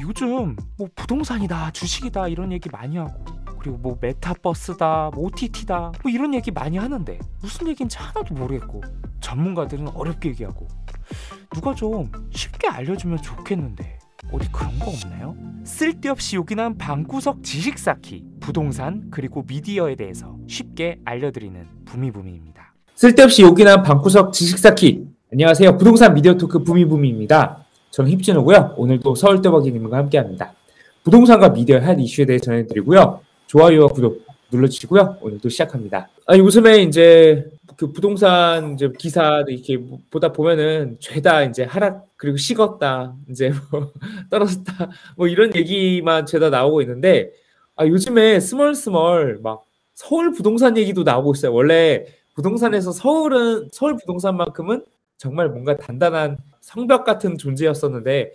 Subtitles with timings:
[0.00, 3.24] 요즘 뭐 부동산이다, 주식이다 이런 얘기 많이 하고
[3.58, 8.82] 그리고 뭐 메타버스다, 뭐 OTT다 뭐 이런 얘기 많이 하는데 무슨 얘기인지 하나도 모르겠고
[9.20, 10.68] 전문가들은 어렵게 얘기하고
[11.52, 13.98] 누가 좀 쉽게 알려주면 좋겠는데
[14.30, 15.34] 어디 그런 거 없나요?
[15.64, 22.74] 쓸데없이 요긴한 방구석 지식 쌓기 부동산 그리고 미디어에 대해서 쉽게 알려드리는 부미부미입니다.
[22.94, 27.64] 쓸데없이 요긴한 방구석 지식 쌓기 안녕하세요 부동산 미디어 토크 부미부미입니다.
[27.98, 28.74] 저는 힙진호고요.
[28.76, 30.54] 오늘도 서울대박이님과 함께합니다.
[31.02, 33.18] 부동산과 미디어 핫 이슈에 대해 전해드리고요.
[33.48, 35.16] 좋아요와 구독 눌러주시고요.
[35.20, 36.08] 오늘도 시작합니다.
[36.26, 37.44] 아, 요즘에 이제
[37.76, 39.80] 그 부동산 이제 기사 이렇게
[40.12, 43.92] 보다 보면은 죄다 이제 하락 그리고 식었다 이제 뭐
[44.30, 47.32] 떨어졌다 뭐 이런 얘기만 죄다 나오고 있는데
[47.74, 51.52] 아 요즘에 스멀스멀 막 서울 부동산 얘기도 나오고 있어요.
[51.52, 52.06] 원래
[52.36, 54.84] 부동산에서 서울은 서울 부동산만큼은
[55.16, 58.32] 정말 뭔가 단단한 성벽 같은 존재였었는데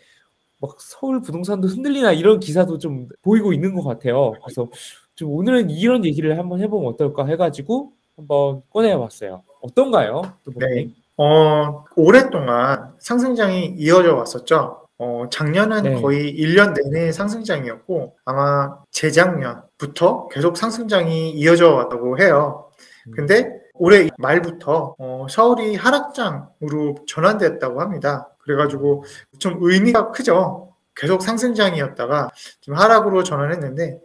[0.59, 4.33] 막 서울 부동산도 흔들리나 이런 기사도 좀 보이고 있는 것 같아요.
[4.43, 4.67] 그래서
[5.15, 9.43] 좀 오늘은 이런 얘기를 한번 해보면 어떨까 해가지고 한번 꺼내봤어요.
[9.61, 10.23] 어떤가요?
[10.55, 10.89] 네.
[11.17, 14.87] 어, 오랫동안 상승장이 이어져 왔었죠.
[14.97, 16.01] 어, 작년은 네.
[16.01, 22.71] 거의 1년 내내 상승장이었고 아마 재작년부터 계속 상승장이 이어져 왔다고 해요.
[23.07, 23.11] 음.
[23.11, 28.29] 근데 올해 말부터 어, 서울이 하락장으로 전환됐다고 합니다.
[28.43, 29.03] 그래가지고
[29.39, 30.75] 좀 의미가 크죠.
[30.95, 32.29] 계속 상승장이었다가
[32.61, 33.99] 지금 하락으로 전환했는데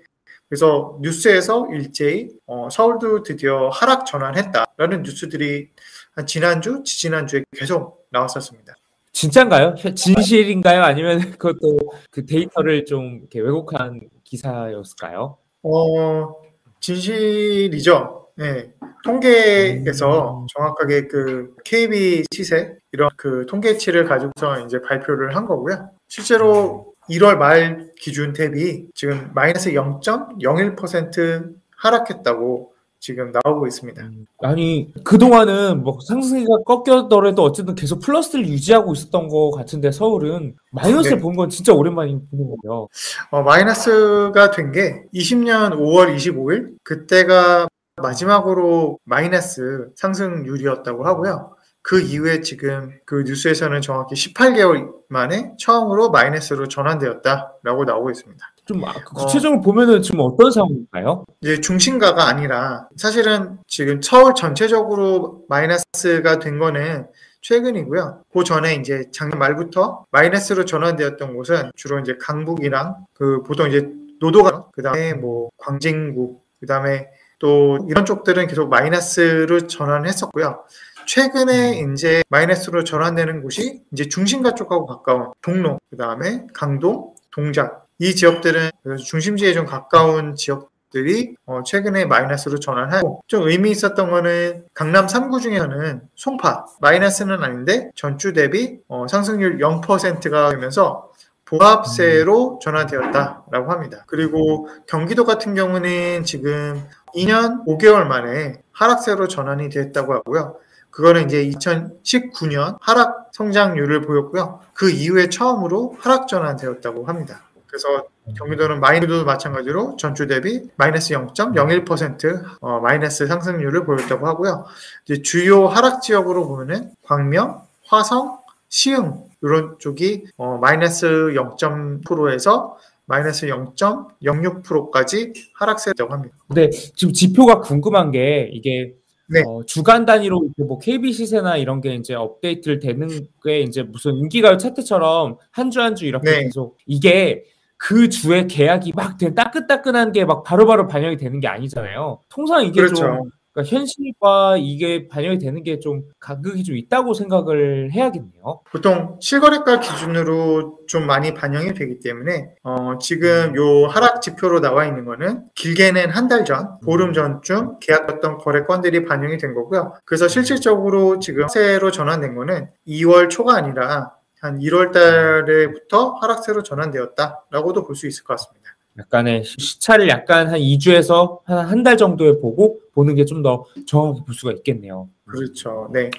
[0.49, 5.69] 그래서 뉴스에서 일제히 어, 서울도 드디어 하락 전환했다라는 뉴스들이
[6.13, 8.75] 한 지난주, 지지난주에 계속 나왔었습니다.
[9.13, 9.75] 진짜인가요?
[9.75, 10.83] 진실인가요?
[10.83, 11.79] 아니면 그것도
[12.11, 15.37] 그 데이터를 좀 이렇게 왜곡한 기사였을까요?
[15.63, 16.35] 어,
[16.81, 18.29] 진실이죠.
[18.37, 18.71] 네.
[19.05, 20.47] 통계에서 음.
[20.55, 25.91] 정확하게 그 KB 시세 이런 그 통계치를 가지고서 이제 발표를 한 거고요.
[26.09, 34.03] 실제로 1월 말 기준 대비 지금 마이너스 0.01% 하락했다고 지금 나오고 있습니다.
[34.03, 41.19] 음, 아니 그동안은 뭐 상승세가 꺾였더라도 어쨌든 계속 플러스를 유지하고 있었던 것 같은데 서울은 마이너스를
[41.19, 41.23] 네.
[41.23, 42.89] 본건 진짜 오랜만에 보는 거예요.
[43.31, 47.68] 어, 마이너스가 된 게 20년 5월 25일 그때가
[47.99, 51.55] 마지막으로 마이너스 상승률이었다고 하고요.
[51.83, 58.45] 그 이후에 지금 그 뉴스에서는 정확히 18개월 만에 처음으로 마이너스로 전환되었다라고 나오고 있습니다.
[58.67, 61.25] 좀 아, 그 구체적으로 어, 보면은 지금 어떤 상황인가요?
[61.41, 67.07] 이제 중심가가 아니라 사실은 지금 서울 전체적으로 마이너스가 된 거는
[67.41, 68.25] 최근이고요.
[68.33, 73.89] 그 전에 이제 작년 말부터 마이너스로 전환되었던 곳은 주로 이제 강북이랑 그 보통 이제
[74.21, 80.65] 노도가 그다음에 뭐 광진구 그다음에 또 이런 쪽들은 계속 마이너스로 전환했었고요.
[81.07, 81.95] 최근에 음.
[81.95, 88.71] 이제 마이너스로 전환되는 곳이 이제 중심가 쪽하고 가까운 종로, 그 다음에 강동, 동작 이 지역들은
[89.05, 95.43] 중심지에 좀 가까운 지역 들이 어 최근에 마이너스로 전환하고 좀 의미 있었던 거는 강남 3구
[95.43, 101.11] 중에서는 송파 마이너스는 아닌데 전주 대비 어 상승률 0%가 되면서
[101.45, 102.61] 보합세로 음.
[102.61, 104.05] 전환되었다라고 합니다.
[104.07, 106.83] 그리고 경기도 같은 경우는 지금
[107.15, 110.57] 2년 5개월 만에 하락세로 전환이 됐다고 하고요.
[110.91, 114.61] 그거는 이제 2019년 하락 성장률을 보였고요.
[114.75, 117.43] 그 이후에 처음으로 하락 전환되었다고 합니다.
[117.69, 124.65] 그래서 경기도는 마이너도 마찬가지로 전주 대비 마이너스 0.01% 어, 마이너스 상승률을 보였다고 하고요.
[125.05, 132.77] 이제 주요 하락 지역으로 보면은 광명, 화성, 시흥 이런 쪽이 어, 마이너스 0.0%에서
[133.09, 136.37] 마이너스 0.06%까지 하락세였다고 합니다.
[136.47, 138.95] 근데 지금 지표가 궁금한 게 이게
[139.31, 139.43] 네.
[139.47, 143.09] 어, 주간 단위로 뭐 KB 시세나 이런 게 이제 업데이트를 되는
[143.45, 146.43] 게 이제 무슨 인기가요 차트처럼 한 주 한주 이렇게 네.
[146.45, 147.45] 계속 이게
[147.77, 152.21] 그 주에 계약이 막 따끈따끈한 게 막 바로바로 반영이 되는 게 아니잖아요.
[152.29, 152.95] 통상 이게 그렇죠.
[152.97, 158.61] 좀 그러니까 현실과 이게 반영이 되는 게 좀 간극이 좀 있다고 생각을 해야겠네요.
[158.73, 163.57] 보통 실거래가 기준으로 좀 많이 반영이 되기 때문에 어, 지금 음.
[163.57, 169.39] 요 하락 지표로 나와 있는 거는 길게는 한 달 전, 보름 전쯤 계약했던 거래건들이 반영이
[169.39, 169.95] 된 거고요.
[170.05, 170.29] 그래서 음.
[170.29, 178.07] 실질적으로 지금 세로 전환된 거는 2월 초가 아니라 한 1월 달에부터 하락세로 전환되었다라고도 볼 수
[178.07, 178.68] 있을 것 같습니다.
[178.99, 184.25] 약간의 시차를 약간 한 2주에서 한 한 달 정도에 보고 보는 게 좀 더 정확히
[184.25, 185.09] 볼 수가 있겠네요.
[185.27, 185.89] 그렇죠.
[185.93, 186.11] 네.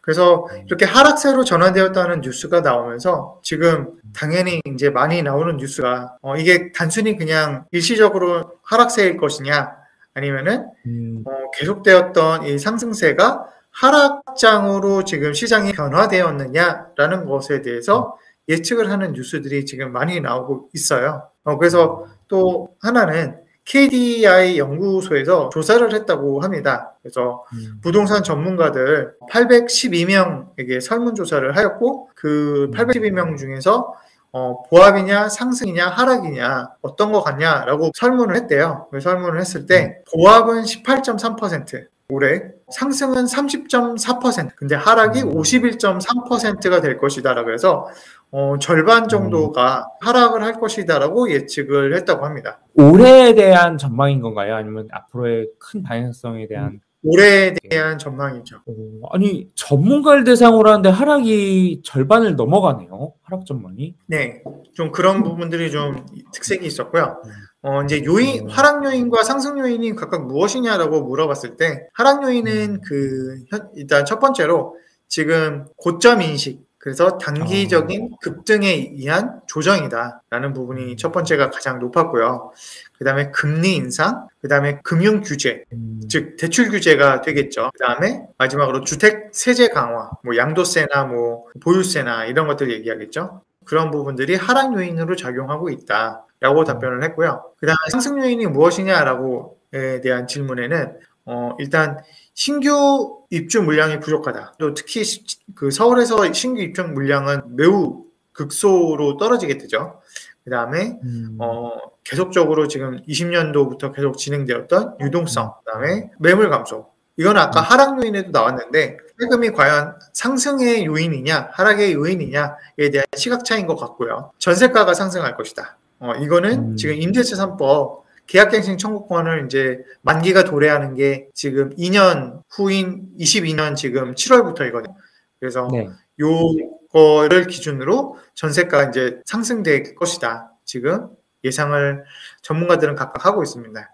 [0.00, 7.16] 그래서 이렇게 하락세로 전환되었다는 뉴스가 나오면서 지금 당연히 이제 많이 나오는 뉴스가 어, 이게 단순히
[7.16, 9.72] 그냥 일시적으로 하락세일 것이냐
[10.14, 11.24] 아니면은 음.
[11.26, 18.16] 어, 계속되었던 이 상승세가 하락장으로 지금 시장이 변화되었느냐라는 것에 대해서
[18.48, 21.28] 예측을 하는 뉴스들이 지금 많이 나오고 있어요.
[21.46, 26.94] 어, 그래서 또 하나는 KDI 연구소에서 조사를 했다고 합니다.
[27.02, 27.78] 그래서 음.
[27.82, 33.94] 부동산 전문가들 812명에게 설문조사를 하였고 그 812명 중에서
[34.32, 38.88] 어, 보합이냐 상승이냐 하락이냐 어떤 거 같냐라고 설문을 했대요.
[38.90, 45.34] 그 설문을 했을 때 보합은 18.3% 올해 상승은 30.4% 근데 하락이 음.
[45.34, 47.88] 51.3%가 될 것이다라고 해서
[48.32, 52.60] 어, 절반 정도가 하락을 할 것이다라고 예측을 했다고 합니다.
[52.74, 54.56] 올해에 대한 전망인 건가요?
[54.56, 58.56] 아니면 앞으로의 큰 방향성에 대한 올해에 대한 전망이죠.
[58.66, 63.12] 어, 아니 전문가를 대상으로 하는데 하락이 절반을 넘어가네요.
[63.22, 63.94] 하락 전망이.
[64.06, 64.42] 네,
[64.74, 67.22] 좀 그런 부분들이 좀 특색이 있었고요.
[67.62, 73.68] 어, 이제 요인, 하락 요인과 상승 요인이 각각 무엇이냐라고 물어봤을 때, 하락 요인은 그, 현-
[73.76, 74.76] 일단 첫 번째로
[75.08, 82.52] 지금 고점 인식, 그래서 단기적인 급등에 의한 조정이다라는 부분이 첫 번째가 가장 높았고요.
[82.98, 87.70] 그 다음에 금리 인상, 그 다음에 금융 규제, 음, 즉 대출 규제가 되겠죠.
[87.72, 93.42] 그 다음에 마지막으로 주택 세제 강화, 뭐 양도세나 뭐 보유세나 이런 것들 얘기하겠죠.
[93.64, 97.50] 그런 부분들이 하락 요인으로 작용하고 있다라고 답변을 했고요.
[97.58, 101.98] 그 다음에 상승 요인이 무엇이냐라고 에 대한 질문에는 어, 일단
[102.46, 104.54] 신규 입주 물량이 부족하다.
[104.58, 105.24] 또 특히 시-
[105.54, 110.00] 그 서울에서 신규 입주 물량은 매우 극소로 떨어지게 되죠.
[110.44, 111.72] 그 다음에 음, 어,
[112.04, 116.90] 계속적으로 지금 20년도부터 계속 진행되었던 유동성, 그 다음에 매물 감소.
[117.16, 123.76] 이건 아까 하락 요인에도 나왔는데 세금이 과연 상승의 요인이냐, 하락의 요인이냐에 대한 시각 차이인 것
[123.76, 124.30] 같고요.
[124.38, 125.78] 전세가가 상승할 것이다.
[126.00, 126.76] 어, 이거는 음.
[126.76, 134.94] 지금 임대차 3법 계약갱신 청구권을 이제 만기가 도래하는 게 지금 2년 후인 22년 지금 7월부터이거든요.
[135.38, 135.88] 그래서 네.
[136.18, 140.52] 요거를 기준으로 전세가가 이제 상승될 것이다.
[140.64, 141.08] 지금
[141.44, 142.04] 예상을
[142.42, 143.92] 전문가들은 각각 하고 있습니다.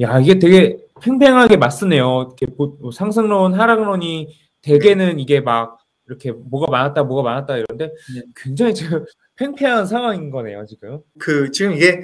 [0.00, 2.22] 야 이게 되게 팽팽하게 맞쓰네요.
[2.28, 8.22] 이렇게 보- 뭐 상승론, 하락론이 대개는 이게 막 이렇게 뭐가 많았다, 뭐가 많았다 이런데 네.
[8.36, 9.04] 굉장히 지금
[9.36, 11.00] 팽팽한 상황인 거네요 지금.
[11.18, 12.02] 그 지금 이게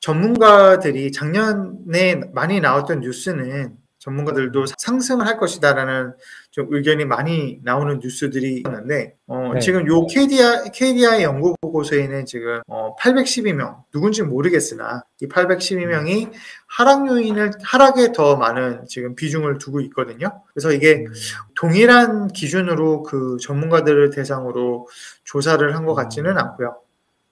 [0.00, 6.14] 전문가들이 작년에 많이 나왔던 뉴스는 전문가들도 상승을 할 것이다라는
[6.52, 9.60] 좀 의견이 많이 나오는 뉴스들이 있는데 어, 네.
[9.60, 16.30] 지금 요 KDI, KDI 연구 보고서에는 지금 어, 812명 누군지 모르겠으나 이 812명이
[16.68, 20.42] 하락 요인을 하락에 더 많은 지금 비중을 두고 있거든요.
[20.54, 21.12] 그래서 이게 음.
[21.56, 24.88] 동일한 기준으로 그 전문가들을 대상으로
[25.24, 26.76] 조사를 한 것 같지는 않고요.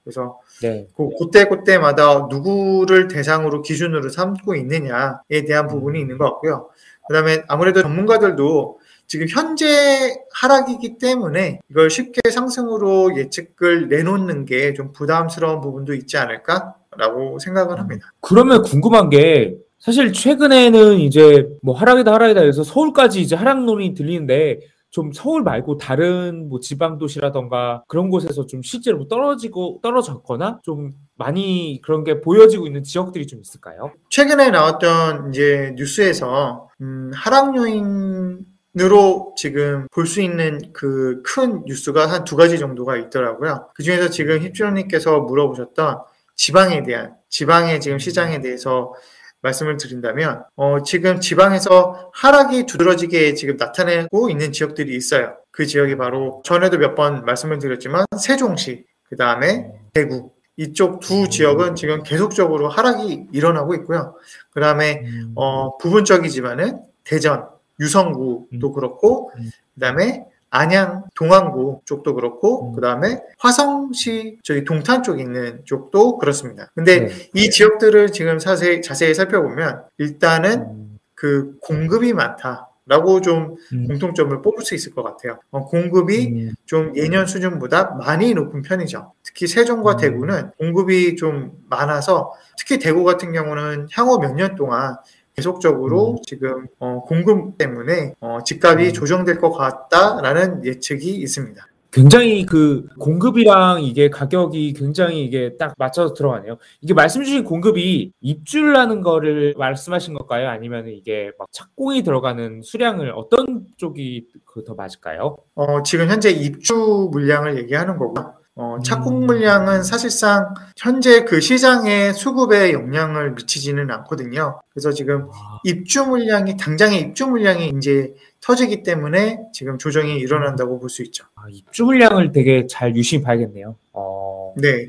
[0.07, 0.87] 그래서 네.
[0.97, 6.69] 그 그때 그때마다 누구를 대상으로 기준으로 삼고 있느냐에 대한 부분이 있는 것 같고요.
[7.09, 15.61] 그다음에 아무래도 전문가들도 지금 현재 하락이기 때문에 이걸 쉽게 상승으로 예측을 내놓는 게 좀 부담스러운
[15.61, 18.13] 부분도 있지 않을까라고 생각을 합니다.
[18.21, 24.61] 그러면 궁금한 게 사실 최근에는 이제 뭐 하락이다 하락이다 해서 서울까지 이제 하락론이 들리는데
[24.97, 30.95] 좀 서울 말고 다른 뭐 지방 도시라던가 그런 곳에서 좀 실제로 뭐 떨어지고 떨어졌거나 좀
[31.17, 33.93] 많이 그런 게 보여지고 있는 지역들이 좀 있을까요?
[34.09, 38.47] 최근에 나왔던 이제 뉴스에서 음, 하락 요인
[38.79, 43.69] 으로 지금 볼 수 있는 그 큰 뉴스가 한 두 가지 정도가 있더라고요.
[43.75, 45.99] 그 중에서 지금 힙주로님께서 물어보셨던
[46.37, 48.95] 지방에 대한 지방의 지금 시장에 대해서
[49.43, 55.37] 말씀을 드린다면 어, 지금 지방에서 하락이 두드러지게 지금 나타내고 있는 지역들이 있어요.
[55.51, 61.75] 그 지역이 바로 전에도 몇 번 말씀을 드렸지만 세종시, 그 다음에 대구 이쪽 두 지역은
[61.75, 64.17] 지금 계속적으로 하락이 일어나고 있고요.
[64.53, 65.33] 그 다음에 음.
[65.35, 67.47] 어, 부분적이지만은 대전,
[67.79, 69.51] 유성구도 그렇고, 음.
[69.75, 70.25] 그 다음에
[70.57, 72.75] 안양, 동안구 쪽도 그렇고, 음.
[72.75, 76.71] 그 다음에 화성시 저기 동탄 쪽에 있는 쪽도 그렇습니다.
[76.75, 77.31] 근데 네.
[77.35, 80.99] 이 지역들을 지금 자세히, 자세히 살펴보면 일단은 음.
[81.15, 83.89] 그 공급이 많다 라고 좀 음.
[83.89, 85.41] 공통점을 뽑을 수 있을 것 같아요.
[85.51, 86.55] 어, 공급이 음.
[86.67, 89.13] 좀 예년 수준보다 많이 높은 편이죠.
[89.25, 89.97] 특히 세종과 음.
[89.97, 94.95] 대구는 공급이 좀 많아서 특히 대구 같은 경우는 향후 몇 년 동안
[95.37, 98.93] 계속적으로 지금 어, 공급 때문에 어, 집값이 음.
[98.95, 101.63] 조정될 것 같다라는 예측이 있습니다.
[101.93, 106.57] 굉장히 그 공급이랑 이게 가격이 굉장히 이게 딱 맞춰서 들어가네요.
[106.81, 110.49] 이게 말씀 주신 공급이 입주라는 거를 말씀하신 걸까요?
[110.49, 115.37] 아니면 이게 막 착공이 들어가는 수량을 어떤 쪽이 그더 맞을까요?
[115.55, 118.15] 어, 지금 현재 입주 물량을 얘기하는 거고
[118.59, 124.61] 어, 착공 물량은 사실상 현재 그 시장의 수급에 영향을 미치지는 않거든요.
[124.73, 130.89] 그래서 지금 아, 입주 물량이 당장의 입주 물량이 이제 터지기 때문에 지금 조정이 일어난다고 볼
[130.89, 131.27] 수 있죠.
[131.35, 133.77] 아, 입주 물량을 되게 잘 유심히 봐야겠네요.
[133.93, 134.89] 어, 네.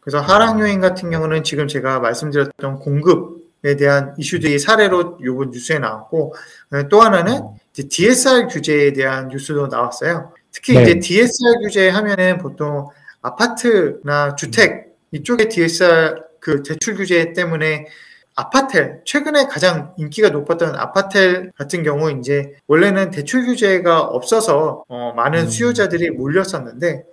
[0.00, 6.34] 그래서 하락 요인 같은 경우는 지금 제가 말씀드렸던 공급에 대한 이슈들이 사례로 요번 뉴스에 나왔고
[6.72, 10.32] 어, 또 하나는 이제 DSR 규제에 대한 뉴스도 나왔어요.
[10.52, 10.82] 특히 네.
[10.82, 12.88] 이제 DSR 규제 하면은 보통
[13.22, 17.86] 아파트나 주택 이쪽에 DSR 그 대출 규제 때문에
[18.34, 25.40] 아파텔 최근에 가장 인기가 높았던 아파텔 같은 경우 이제 원래는 대출 규제가 없어서 어, 많은
[25.40, 25.48] 음.
[25.48, 27.04] 수요자들이 몰렸었는데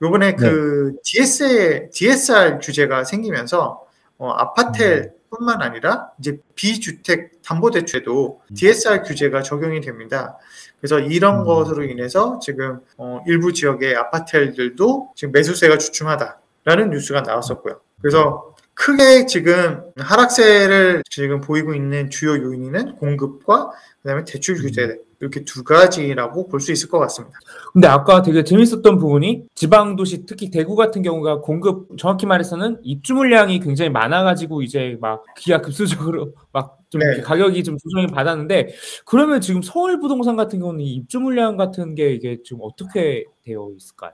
[0.00, 3.84] 요번에 그 DSR, DSR 규제가 생기면서
[4.18, 10.38] 어, 아파텔 뿐만 아니라 이제 비주택 담보대출에도 DSR 규제가 적용이 됩니다.
[10.80, 11.44] 그래서 이런 음.
[11.44, 17.80] 것으로 인해서 지금 어, 일부 지역의 아파텔들도 지금 매수세가 주춤하다라는 뉴스가 나왔었고요.
[18.00, 23.70] 그래서 크게 지금 하락세를 지금 보이고 있는 주요 요인은 공급과
[24.02, 27.38] 그다음에 대출 규제 이렇게 두 가지라고 볼 수 있을 것 같습니다.
[27.72, 33.14] 근데 아까 되게 재밌었던 부분이 지방 도시 특히 대구 같은 경우가 공급 정확히 말해서는 입주
[33.14, 37.20] 물량이 굉장히 많아가지고 이제 막 기하 급수적으로 막좀 네.
[37.20, 42.12] 가격이 좀 조정이 받았는데 그러면 지금 서울 부동산 같은 경우는 이 입주 물량 같은 게
[42.12, 44.12] 이게 지금 어떻게 되어 있을까요?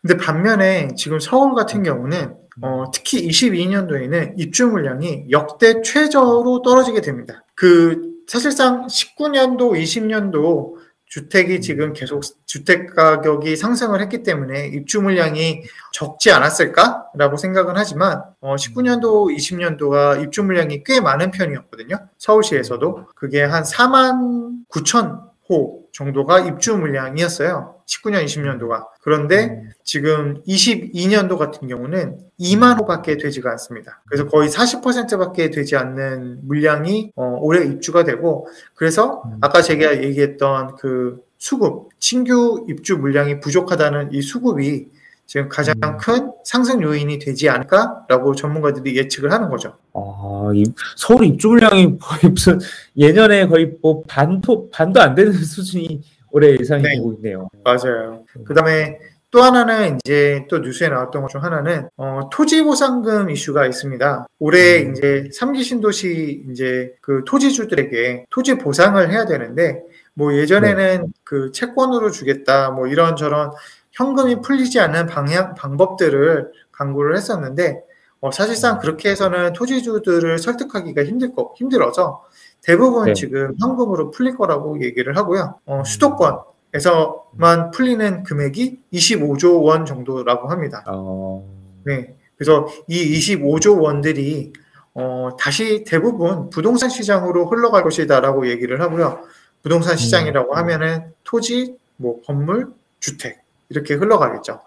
[0.00, 7.44] 근데 반면에 지금 서울 같은 경우는 어, 특히 22년도에는 입주 물량이 역대 최저로 떨어지게 됩니다.
[7.54, 16.32] 그 사실상 19년도, 20년도 주택이 지금 계속 주택 가격이 상승을 했기 때문에 입주 물량이 적지
[16.32, 22.08] 않았을까라고 생각은 하지만 어, 19년도, 20년도가 입주 물량이 꽤 많은 편이었거든요.
[22.16, 25.20] 서울시에서도 그게 한 4만 9천
[25.50, 27.82] 호 정도가 입주 물량이었어요.
[27.86, 28.86] 19년, 20년도가.
[29.02, 34.00] 그런데 지금 22년도 같은 경우는 2만 호밖에 되지가 않습니다.
[34.06, 41.20] 그래서 거의 40%밖에 되지 않는 물량이 어, 올해 입주가 되고 그래서 아까 제가 얘기했던 그
[41.36, 44.86] 수급, 신규 입주 물량이 부족하다는 이 수급이
[45.26, 45.96] 지금 가장 음.
[45.98, 49.76] 큰 상승 요인이 되지 않을까라고 전문가들이 예측을 하는 거죠.
[49.94, 50.62] 아, 이
[50.96, 52.60] 서울 입주 물량이 거의 무슨
[52.96, 56.94] 예년에 거의 뭐 반도 반도 안 되는 수준이 올해 예상이 네.
[56.96, 57.48] 되고 있네요.
[57.64, 58.24] 맞아요.
[58.44, 58.98] 그 다음에
[59.30, 64.26] 또 하나는 이제 또 뉴스에 나왔던 것 중 하나는 어, 토지 보상금 이슈가 있습니다.
[64.38, 64.92] 올해 음.
[64.92, 69.80] 이제 3기 신도시 이제 그 토지주들에게 토지 보상을 해야 되는데
[70.14, 73.50] 뭐 예전에는 그 채권으로 주겠다 뭐 이런 저런
[73.92, 77.82] 현금이 풀리지 않는 방향 방법들을 강구를 했었는데
[78.22, 82.24] 어, 사실상 그렇게 해서는 토지주들을 설득하기가 힘들 거 힘들어서
[82.62, 83.14] 대부분 네.
[83.14, 85.58] 지금 현금으로 풀릴 거라고 얘기를 하고요.
[85.66, 85.84] 어, 음.
[85.84, 90.84] 수도권에서만 풀리는 금액이 25조 원 정도라고 합니다.
[90.86, 91.44] 어,
[91.84, 92.14] 네.
[92.36, 94.52] 그래서 이 25조 원들이
[94.94, 99.20] 어, 다시 대부분 부동산 시장으로 흘러갈 것이다라고 얘기를 하고요.
[99.64, 102.68] 부동산 시장이라고 하면은 토지, 뭐 건물,
[103.00, 104.60] 주택 이렇게 흘러가겠죠.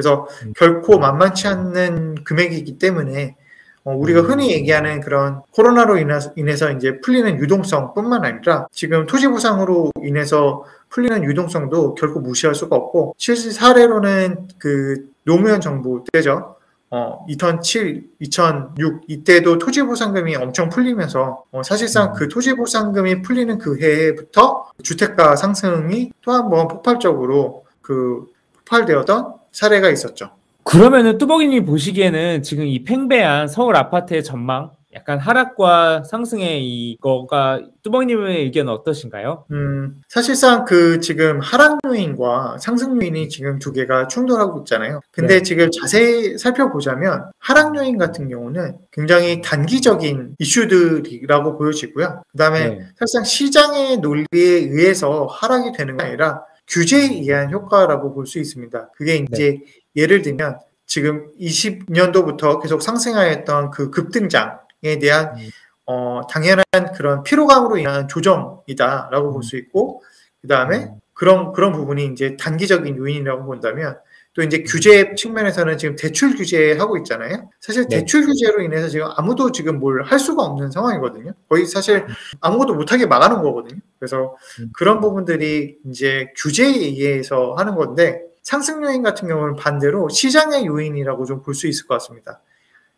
[0.00, 0.52] 그래서 음.
[0.56, 3.36] 결코 만만치 않는 금액이기 때문에
[3.84, 9.92] 어, 우리가 흔히 얘기하는 그런 코로나로 인해서, 인해서 이제 풀리는 유동성뿐만 아니라 지금 토지 보상으로
[10.02, 16.56] 인해서 풀리는 유동성도 결코 무시할 수가 없고 실제 사례로는 그 노무현 정부 때죠.
[16.92, 23.78] 어, 2007, 2006 이때도 토지 보상금이 엄청 풀리면서 어, 사실상 그 토지 보상금이 풀리는 그
[23.80, 28.26] 해부터 주택가 상승이 또 한 번 폭발적으로 그
[28.66, 30.30] 폭발되었던 사례가 있었죠.
[30.64, 38.72] 그러면은 뚜벅이님이 보시기에는 지금 이 팽배한 서울 아파트의 전망, 약간 하락과 상승의 이거가 뚜벅이님의 의견은
[38.72, 39.44] 어떠신가요?
[39.52, 45.00] 음, 사실상 그 지금 하락 요인과 상승 요인이 지금 두 개가 충돌하고 있잖아요.
[45.12, 45.42] 근데 네.
[45.42, 52.22] 지금 자세히 살펴보자면 하락 요인 같은 경우는 굉장히 단기적인 이슈들이라고 보여지고요.
[52.30, 52.80] 그 다음에 네.
[52.98, 58.90] 사실상 시장의 논리에 의해서 하락이 되는 게 아니라 규제에 의한 효과라고 볼 수 있습니다.
[58.96, 59.60] 그게 이제
[59.96, 65.48] 예를 들면 지금 20년도부터 계속 상승하였던 그 급등장에 대한 음.
[65.86, 70.02] 어, 당연한 그런 피로감으로 인한 조정이다라고 볼수 있고
[70.40, 71.00] 그 다음에 음.
[71.12, 73.98] 그런 그런 부분이 이제 단기적인 요인이라고 본다면
[74.40, 77.50] 또 이제 규제 측면에서는 지금 대출 규제하고 있잖아요.
[77.60, 77.98] 사실 네.
[77.98, 81.32] 대출 규제로 인해서 지금 아무도 지금 뭘 할 수가 없는 상황이거든요.
[81.46, 82.06] 거의 사실
[82.40, 83.78] 아무것도 못하게 막아놓은 거거든요.
[83.98, 84.70] 그래서 음.
[84.72, 91.42] 그런 부분들이 이제 규제에 의해서 하는 건데 상승 요인 같은 경우는 반대로 시장의 요인이라고 좀
[91.42, 92.40] 볼 수 있을 것 같습니다.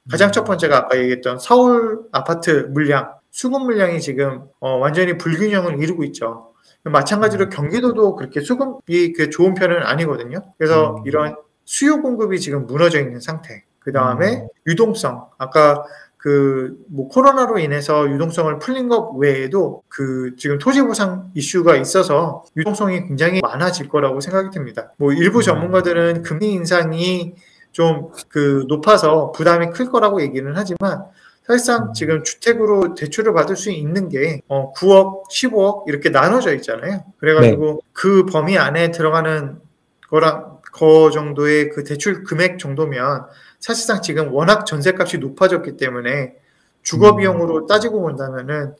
[0.08, 6.04] 가장 첫 번째가 아까 얘기했던 서울 아파트 물량, 수급 물량이 지금 어, 완전히 불균형을 이루고
[6.04, 6.51] 있죠.
[6.84, 10.42] 마찬가지로 경기도도 그렇게 수급이 그 좋은 편은 아니거든요.
[10.58, 11.02] 그래서 음.
[11.06, 13.64] 이런 수요 공급이 지금 무너져 있는 상태.
[13.78, 15.26] 그 다음에 유동성.
[15.38, 15.84] 아까
[16.16, 23.06] 그 뭐 코로나로 인해서 유동성을 풀린 것 외에도 그 지금 토지 보상 이슈가 있어서 유동성이
[23.08, 24.92] 굉장히 많아질 거라고 생각이 듭니다.
[24.98, 27.34] 뭐 일부 전문가들은 금리 인상이
[27.72, 31.04] 좀 그 높아서 부담이 클 거라고 얘기는 하지만
[31.44, 37.04] 사실상 지금 주택으로 대출을 받을 수 있는 게 어, 9억, 15억 이렇게 나눠져 있잖아요.
[37.18, 39.60] 그래가지고 그 범위 안에 들어가는
[40.08, 43.26] 거랑 거 정도의 그 대출 금액 정도면
[43.60, 46.34] 사실상 지금 워낙 전세값이 높아졌기 때문에
[46.82, 48.74] 주거 비용으로 따지고 본다면은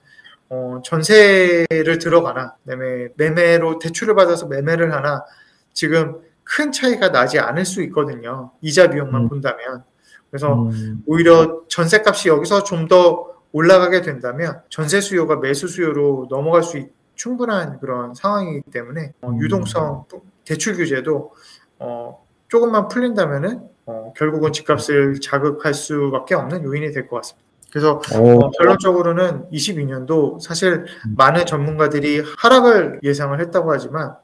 [0.49, 5.25] 어, 전세를 들어가나 그다음에 매매로 대출을 받아서 매매를 하나
[5.73, 8.53] 지금 큰 차이가 나지 않을 수 있거든요.
[8.61, 9.29] 이자 비용만 음.
[9.29, 9.85] 본다면.
[10.33, 16.63] 그래서 음, 오히려 전세 값이 여기서 좀 더 올라가게 된다면 전세 수요가 매수 수요로 넘어갈
[16.63, 19.39] 수 있, 충분한 그런 상황이기 때문에 어, 음.
[19.41, 20.07] 유동성
[20.47, 21.33] 대출 규제도
[21.79, 27.47] 어, 조금만 풀린다면은 어, 결국은 집값을 자극할 수밖에 없는 요인이 될 것 같습니다.
[27.71, 30.87] 그래서 오, 어, 결론적으로는 22년도 사실
[31.17, 34.15] 많은 전문가들이 하락을 예상을 했다고 하지만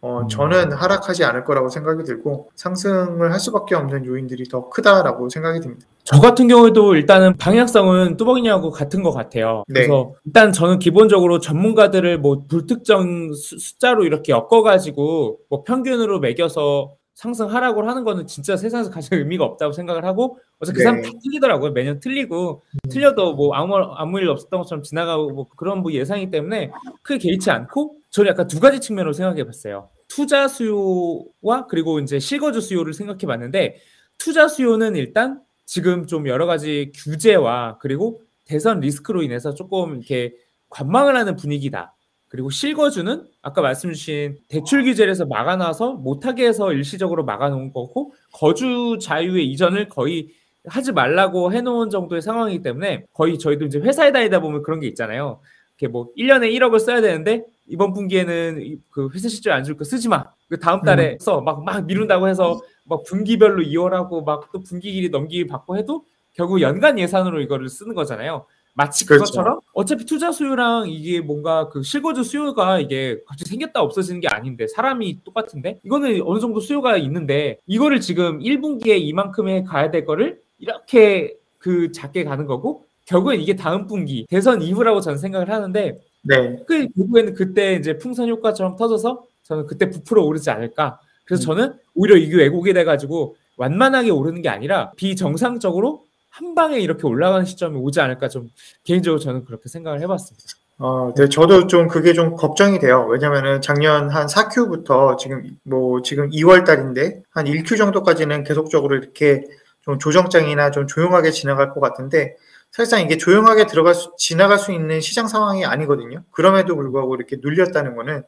[0.00, 0.28] 어, 음.
[0.28, 5.86] 저는 하락하지 않을 거라고 생각이 들고 상승을 할 수밖에 없는 요인들이 더 크다라고 생각이 듭니다.
[6.04, 9.64] 저 같은 경우에도 일단은 방향성은 뚜벅이냐고 같은 것 같아요.
[9.68, 9.80] 네.
[9.86, 17.52] 그래서 일단 저는 기본적으로 전문가들을 뭐 불특정 수- 숫자로 이렇게 엮어가지고 뭐 평균으로 매겨서 상승
[17.52, 20.84] 하락을 하는 거는 진짜 세상에서 가장 의미가 없다고 생각을 하고 어차피 그 네.
[20.84, 21.72] 사람 다 틀리더라고요.
[21.72, 26.70] 매년 틀리고 틀려도 뭐 아무 아무 일 없었던 것처럼 지나가고 뭐 그런 뭐 예상이기 때문에
[27.02, 29.90] 크게 개의치 않고 저는 약간 두 가지 측면으로 생각해 봤어요.
[30.06, 33.78] 투자 수요와 그리고 이제 실거주 수요를 생각해 봤는데
[34.16, 40.36] 투자 수요는 일단 지금 좀 여러 가지 규제와 그리고 대선 리스크로 인해서 조금 이렇게
[40.68, 41.96] 관망을 하는 분위기다.
[42.28, 48.98] 그리고 실거주는 아까 말씀 주신 대출 규제를 해서 막아놔서 못하게 해서 일시적으로 막아놓은 거고 거주
[49.00, 50.28] 자유의 이전을 거의
[50.66, 55.40] 하지 말라고 해놓은 정도의 상황이기 때문에 거의 저희도 이제 회사에 다니다 보면 그런 게 있잖아요.
[55.78, 59.84] 이렇게 뭐 1년에 1억을 써야 되는데 이번 분기에는 이- 그 회사 실적 안 줄 거
[59.84, 60.24] 쓰지 마.
[60.48, 61.40] 그 다음 달에 써.
[61.40, 66.98] 막, 막 미룬다고 해서 막 분기별로 이월하고 막 또 분기끼리 넘기기 받고 해도 결국 연간
[66.98, 68.44] 예산으로 이거를 쓰는 거잖아요.
[68.78, 69.24] 마치 그렇죠.
[69.24, 74.68] 그것처럼 어차피 투자 수요랑 이게 뭔가 그 실거주 수요가 이게 갑자기 생겼다 없어지는 게 아닌데
[74.68, 81.34] 사람이 똑같은데 이거는 어느 정도 수요가 있는데 이거를 지금 1분기에 이만큼에 가야 될 거를 이렇게
[81.58, 86.86] 그 작게 가는 거고 결국엔 이게 다음 분기 대선 이후라고 저는 생각을 하는데 네, 그
[86.96, 91.00] 결국에는 그때 이제 풍선 효과처럼 터져서 저는 그때 부풀어 오르지 않을까.
[91.24, 96.04] 그래서 저는 오히려 이게 왜곡이 돼가지고 완만하게 오르는 게 아니라 비정상적으로
[96.38, 98.48] 한 방에 이렇게 올라가는 시점이 오지 않을까 좀
[98.84, 100.46] 개인적으로 저는 그렇게 생각을 해봤습니다.
[100.78, 103.06] 어, 네, 저도 좀 그게 좀 걱정이 돼요.
[103.10, 109.42] 왜냐면은 작년 한 4Q부터 지금 뭐 지금 2월 달인데 한 1Q 정도까지는 계속적으로 이렇게
[109.80, 112.36] 좀 조정장이나 좀 조용하게 지나갈 것 같은데
[112.70, 116.22] 사실상 이게 조용하게 들어갈 수, 지나갈 수 있는 시장 상황이 아니거든요.
[116.30, 118.22] 그럼에도 불구하고 이렇게 눌렸다는 거는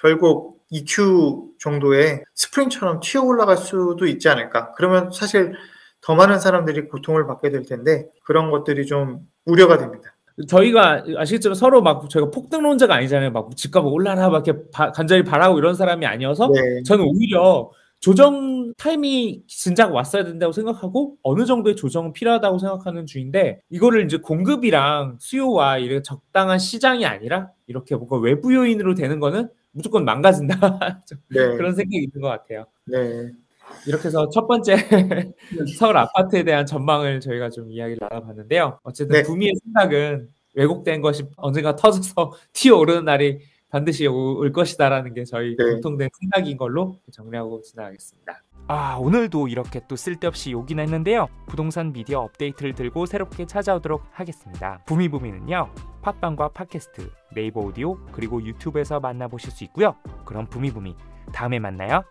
[0.00, 4.72] 결국 2Q 정도의 스프링처럼 튀어 올라갈 수도 있지 않을까.
[4.72, 5.54] 그러면 사실
[6.06, 10.14] 더 많은 사람들이 고통을 받게 될 텐데 그런 것들이 좀 우려가 됩니다.
[10.46, 13.32] 저희가 아시겠지만 서로 막 저희가 폭등론자가 아니잖아요.
[13.32, 16.84] 막 집값 올라라 막 이렇게 바- 간절히 바라고 이런 사람이 아니어서 네.
[16.84, 24.04] 저는 오히려 조정 타임이 진작 왔어야 된다고 생각하고 어느 정도의 조정은 필요하다고 생각하는 주인데 이거를
[24.04, 31.02] 이제 공급이랑 수요와 이렇게 적당한 시장이 아니라 이렇게 뭔가 외부 요인으로 되는 거는 무조건 망가진다
[31.08, 31.56] 좀 네.
[31.56, 32.66] 그런 생각이 있는 것 같아요.
[32.84, 33.32] 네.
[33.86, 34.76] 이렇게 해서 첫 번째
[35.78, 38.80] 서울 아파트에 대한 전망을 저희가 좀 이야기를 나눠봤는데요.
[38.82, 39.22] 어쨌든 네.
[39.22, 45.64] 구미의 생각은 왜곡된 것이 언젠가 터져서 튀어오르는 날이 반드시 오- 올 것이다라는 게 저희 네.
[45.72, 48.42] 공통된 생각인 걸로 정리하고 지나가겠습니다.
[48.68, 55.70] 아 오늘도 이렇게 또 쓸데없이 욕이나 했는데요 부동산 미디어 업데이트를 들고 새롭게 찾아오도록 하겠습니다 부미부미는요
[56.02, 60.96] 팟빵과 팟캐스트 네이버 오디오 그리고 유튜브에서 만나보실 수 있고요 그럼 부미부미
[61.32, 62.02] 다음에 만나요